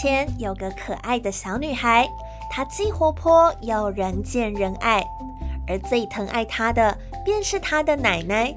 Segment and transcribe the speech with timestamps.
[0.00, 2.08] 前有个可爱的小女孩，
[2.48, 5.04] 她既活泼又人见人爱，
[5.66, 8.54] 而最疼爱她的便是她的奶奶。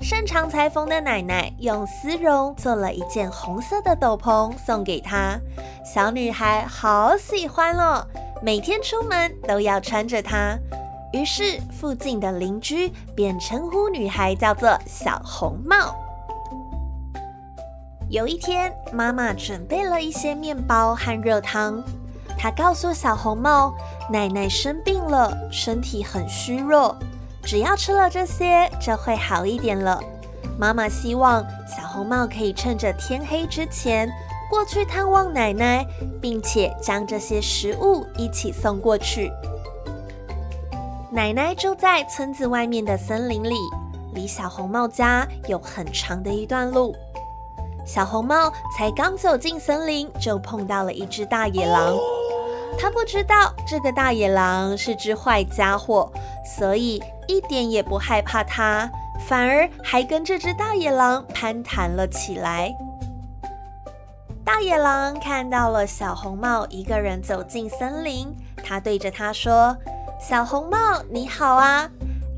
[0.00, 5.38] 擅长裁缝的奶奶用丝绒做了一件红色的斗篷送给她，
[5.84, 8.06] 小女孩好喜欢哦，
[8.40, 10.56] 每天出门都要穿着它。
[11.12, 15.94] 于是附近的邻居便称呼女孩叫做小红帽。
[18.12, 21.82] 有一天，妈妈准备了一些面包和热汤，
[22.36, 23.72] 她告诉小红帽，
[24.10, 26.94] 奶奶生病了，身体很虚弱。
[27.42, 29.98] 只要吃了这些，就会好一点了。
[30.58, 34.06] 妈妈希望小红帽可以趁着天黑之前
[34.50, 35.82] 过去探望奶奶，
[36.20, 39.32] 并且将这些食物一起送过去。
[41.10, 43.56] 奶奶住在村子外面的森林里，
[44.14, 46.94] 离小红帽家有很长的一段路。
[47.84, 51.94] 小红帽才刚走进森林，就碰到了一只大野狼。
[52.78, 56.10] 他不知道这个大野狼是只坏家伙，
[56.44, 58.90] 所以一点也不害怕它，
[59.28, 62.74] 反而还跟这只大野狼攀谈了起来。
[64.44, 69.76] 大野狼看到了小红帽一个人走进森林，他对着他说
[70.20, 71.88] ：“小红帽，你好啊！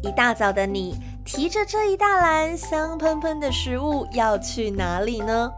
[0.02, 5.50] 一大早的你提着这一大篮香喷喷的食物要去哪里呢？”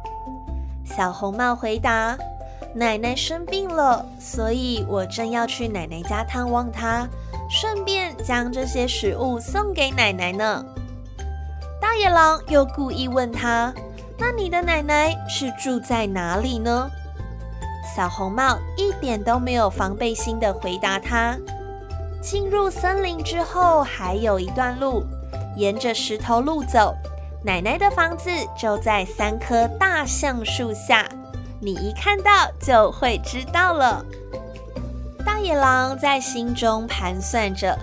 [0.84, 2.16] 小红帽回答。
[2.74, 7.08] 奶奶生病了，所以我正要去奶奶家探望她，
[7.48, 10.62] 顺便将这些食物送给奶奶呢。
[11.80, 13.72] 大野狼又故意问他
[14.18, 16.90] ：“那你的奶奶是住在哪里呢？”
[17.96, 21.34] 小红帽一点都没有防备心的回答他
[22.20, 25.02] ：“进入森林之后还有一段路，
[25.56, 26.94] 沿着石头路走，
[27.44, 31.06] 奶奶的房子就在三棵大橡树下。”
[31.58, 32.30] 你一看到
[32.60, 34.04] 就会知道了。
[35.24, 37.76] 大野狼在心中盘算着，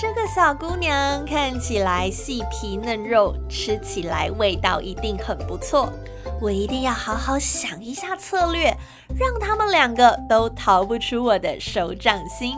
[0.00, 5.92] 这个小姑娘看起来细皮嫩肉，吃起来味道一定很不错。
[6.40, 8.74] 我一定要好好想一下策略，
[9.14, 12.56] 让他们两个都逃不出我的手掌心。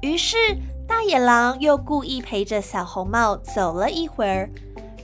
[0.00, 0.36] 于是，
[0.86, 4.48] 大野狼又故意陪着小红帽走了一会儿，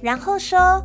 [0.03, 0.83] 然后说：“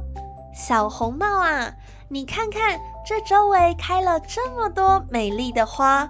[0.55, 1.73] 小红帽啊，
[2.07, 6.09] 你看看。”这周围开了这么多美丽的花，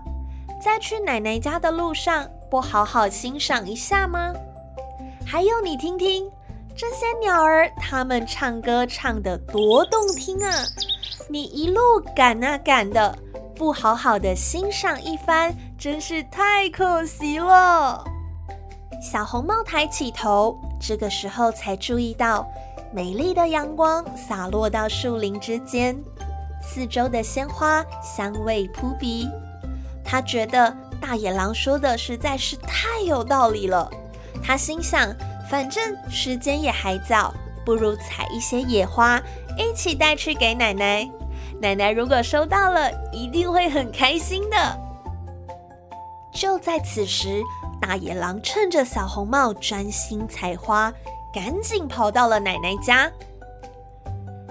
[0.64, 4.32] 在去奶奶家的路上，不好好欣赏一下吗？
[5.28, 6.32] 还有，你听听
[6.74, 10.50] 这些鸟儿，它们唱歌唱得多动听啊！
[11.28, 11.82] 你一路
[12.16, 13.14] 赶啊赶的，
[13.58, 18.02] 不好好的欣赏一番，真是太可惜了。
[19.06, 22.44] 小红帽抬起头，这个时候才注意到，
[22.92, 25.96] 美丽的阳光洒落到树林之间。
[26.60, 29.30] 四周的鲜花香味扑鼻，
[30.04, 33.88] 他觉得大野狼说的实在是太有道理了。
[34.44, 35.14] 他心想，
[35.52, 37.32] 反正时间也还早，
[37.64, 39.22] 不如采一些野花，
[39.56, 41.08] 一起带去给奶奶。
[41.62, 44.80] 奶奶如果收到了，一定会很开心的。
[46.34, 47.42] 就在此时，
[47.88, 50.92] 大野狼趁着小红帽专心采花，
[51.32, 53.12] 赶紧跑到了奶奶家。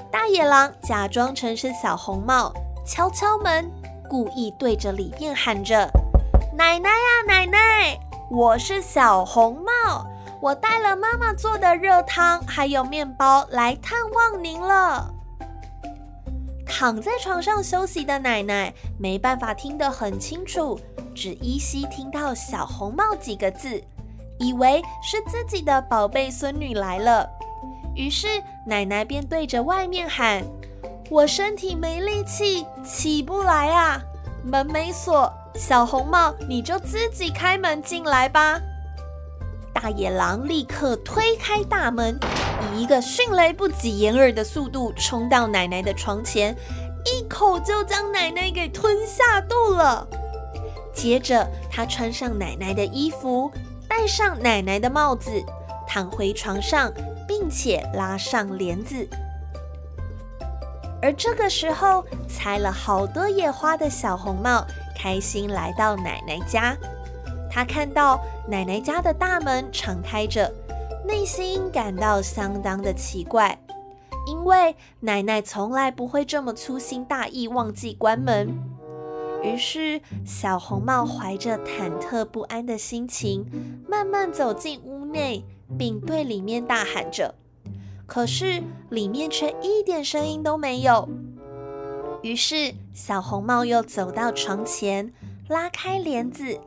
[0.09, 2.53] 大野狼假装成是小红帽，
[2.87, 3.69] 敲敲门，
[4.09, 5.91] 故意对着里面喊着
[6.57, 7.99] ：“奶奶呀，奶奶，
[8.31, 10.07] 我是小红帽，
[10.41, 15.11] 我带了妈妈做的热汤还有面包来探望您了。”
[16.67, 20.79] 躺在床上休息的奶奶没办法听得很清楚，
[21.15, 23.83] 只依稀听到“小红帽”几个字，
[24.39, 27.29] 以为是自己的宝贝孙女来了。
[27.95, 28.27] 于是
[28.67, 30.43] 奶奶便对着外面喊
[31.11, 34.03] ：“我身体没力气，起不来啊！
[34.43, 38.61] 门没锁，小红帽，你就自己开门进来吧。”
[39.85, 42.19] 大野狼立刻推开大门，
[42.73, 46.57] 以一个迅雷不及掩耳的速度冲到奶奶的床前，
[47.05, 50.09] 一口就将奶奶给吞下肚了。
[50.95, 53.53] 接着，他穿上奶奶的衣服，
[53.87, 55.31] 戴上奶奶的帽子，
[55.87, 56.91] 躺回床上。
[57.27, 59.09] 并且拉上帘子，
[61.01, 64.65] 而这个时候，采了好多野花的小红帽
[64.95, 66.77] 开心来到奶奶家。
[67.55, 70.53] 他看到奶奶家的大门敞开着，
[71.07, 73.57] 内心感到相当的奇怪，
[74.27, 78.53] 因为奶奶从来不会这么粗心大意忘记关门。
[79.45, 83.47] 于是，小红帽怀着忐忑不安的心情，
[83.89, 85.45] 慢慢走进屋内。
[85.79, 87.35] 并对里面大喊着，
[88.07, 91.09] 可是里面却一点声音都没有。
[92.23, 95.13] 于是，小红帽又走到床前，
[95.49, 96.61] 拉开帘子，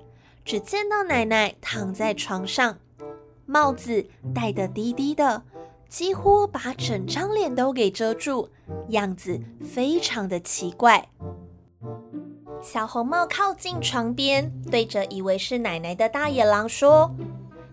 [0.48, 2.78] 只见到奶奶躺在床上，
[3.46, 5.44] 帽子戴得低低的，
[5.90, 8.48] 几乎把整张脸都给遮住，
[8.88, 11.10] 样子非常的奇怪。
[12.62, 17.14] 小红帽靠近床边，对着以为是奶奶的大野狼说：“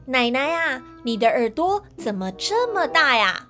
[0.06, 3.46] 奶奶啊，你的耳朵怎么这么大呀？”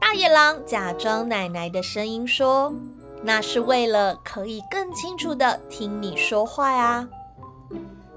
[0.00, 2.72] 大野狼假装奶奶的声音说。
[3.22, 7.06] 那是为了可以更清楚的听你说话呀。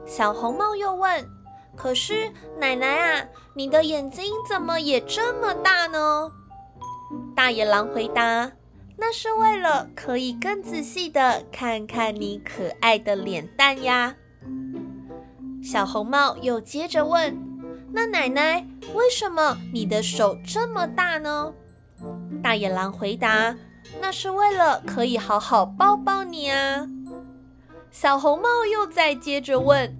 [0.05, 1.27] 小红帽又问
[1.75, 6.31] ：“可是奶奶啊，你的眼睛怎么也这么大呢？”
[7.35, 8.51] 大野狼回答
[8.97, 14.15] ：“那是为了可以更仔细的看看你可爱的脸蛋呀。”
[15.63, 17.38] 小红帽又接着问
[17.94, 21.53] ：“那奶奶，为什么你的手这么大呢？”
[22.44, 23.55] 大野狼回答。
[24.01, 26.88] 那是为了可以好好抱抱你啊！
[27.93, 29.95] 小红帽又再接着问：“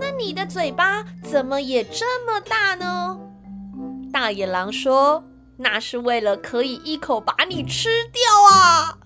[0.00, 3.20] 那你的嘴巴怎么也这么大呢？”
[4.10, 5.22] 大野狼说
[5.58, 8.98] ：“那是为了可以一口把你吃掉啊！”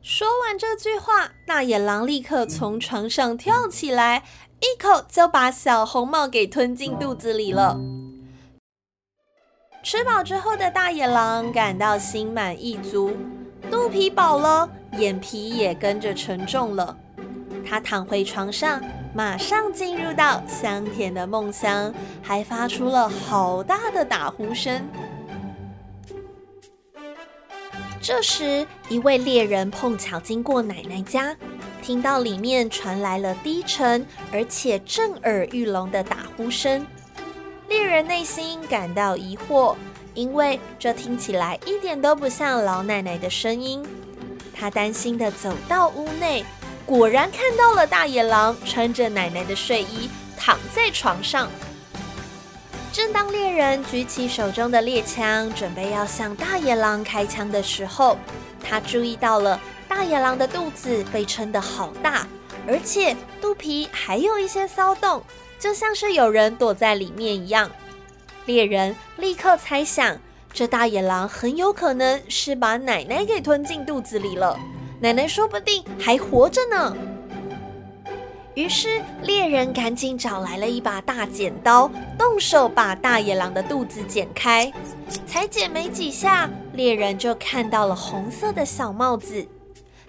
[0.00, 4.22] 说完这句话，大野狼立刻从床上跳起来，
[4.60, 7.80] 一口就把小红帽给吞进肚子里了。
[9.82, 13.16] 吃饱之后的大野狼感到心满意足，
[13.70, 16.96] 肚皮饱了，眼皮也跟着沉重了。
[17.66, 18.80] 他躺回床上，
[19.14, 24.86] 马上进入到香甜的梦乡，还发出了好大的打呼声。
[28.00, 31.34] 这时，一位猎人碰巧经过奶奶家，
[31.80, 36.86] 听到里面传来了低沉而且震耳欲聋的打呼声。
[37.66, 39.74] 猎人内心感到疑惑，
[40.12, 43.82] 因为这听起来一点都不像老奶奶的声音。
[44.52, 46.44] 他担心的走到屋内，
[46.86, 51.50] 果然看到了大野狼穿着奶奶的睡衣躺在床上。
[52.92, 58.16] 正当猎人举起手中的猎枪，准备要向大野狼开枪的时候，
[58.62, 59.58] 他注意到了
[59.88, 62.26] 大野狼的肚子被撑得好大，
[62.68, 65.22] 而且肚皮还有一些骚动。
[65.58, 67.70] 就像是有人躲在里面一样，
[68.44, 70.18] 猎人立刻猜想，
[70.52, 74.60] 这大野狼很有可能是把奶奶给吞进肚子里了，
[75.04, 76.96] 奶奶说不定还活着呢。
[78.54, 84.72] 于是猎人赶紧找来了一把大剪刀，动手把大野狼的肚子剪开。
[85.26, 89.46] 才剪没几下，猎人就看到了红色的小帽子，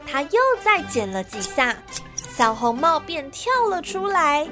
[0.07, 1.75] 他又再剪了几下，
[2.15, 4.47] 小红帽便跳了出来。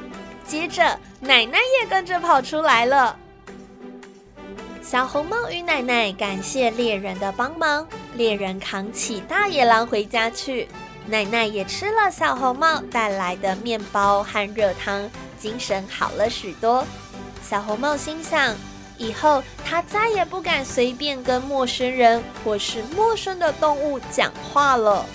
[0.46, 3.18] 接着，奶奶也跟着跑出来了。
[4.84, 10.68] 小红帽与奶奶感谢猎人的帮忙，猎人扛起大野狼回家去。
[11.08, 15.10] 奶奶也吃了小红帽带来的面包和热汤，
[15.40, 16.86] 精神好了许多。
[17.42, 18.54] 小红帽心想，
[18.98, 25.06] 以后他再也不敢随便跟陌生人或是陌生的动物讲话了。